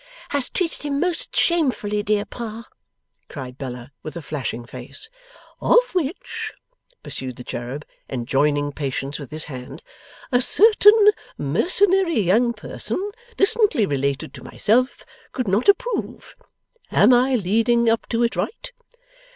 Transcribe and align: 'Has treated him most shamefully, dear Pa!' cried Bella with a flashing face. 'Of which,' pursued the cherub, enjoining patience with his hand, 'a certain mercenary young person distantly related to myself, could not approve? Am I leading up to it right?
'Has 0.29 0.49
treated 0.49 0.81
him 0.81 0.99
most 0.99 1.35
shamefully, 1.35 2.01
dear 2.01 2.25
Pa!' 2.25 2.67
cried 3.29 3.59
Bella 3.59 3.91
with 4.01 4.17
a 4.17 4.21
flashing 4.23 4.65
face. 4.65 5.09
'Of 5.59 5.93
which,' 5.93 6.51
pursued 7.03 7.35
the 7.35 7.43
cherub, 7.43 7.85
enjoining 8.09 8.71
patience 8.71 9.19
with 9.19 9.29
his 9.29 9.43
hand, 9.43 9.83
'a 10.31 10.41
certain 10.41 11.11
mercenary 11.37 12.19
young 12.19 12.51
person 12.51 13.11
distantly 13.37 13.85
related 13.85 14.33
to 14.33 14.43
myself, 14.43 15.05
could 15.33 15.47
not 15.47 15.69
approve? 15.69 16.35
Am 16.89 17.13
I 17.13 17.35
leading 17.35 17.87
up 17.87 18.09
to 18.09 18.23
it 18.23 18.35
right? 18.35 18.71